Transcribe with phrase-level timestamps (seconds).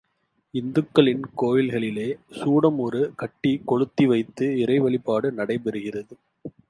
[0.51, 2.07] இந்துக்களின் கோவில்களிலே,
[2.31, 6.11] சூடம் ஒரு கட்டிகொளுத்திவைத்து இறைவழிபாடு நடைபெறுகிறது.